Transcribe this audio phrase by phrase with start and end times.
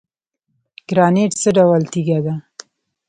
[0.89, 2.33] ګرانیټ څه ډول تیږه ده؟